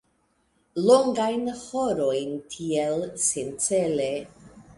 Longajn 0.87 1.43
horojn 1.65 2.33
tiel, 2.55 3.07
sencele. 3.27 4.11